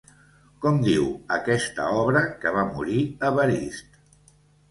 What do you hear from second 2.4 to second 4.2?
que va morir Evarist?